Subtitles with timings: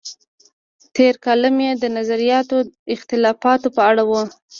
[0.95, 2.57] تېر کالم یې د نظریاتي
[2.93, 4.11] اختلافاتو په اړه و.